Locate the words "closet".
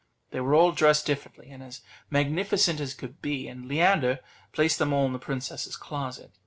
5.77-6.31